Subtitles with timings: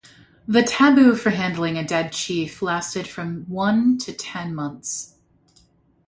[0.47, 5.13] The taboo for handling a dead chief lasted from one to ten months.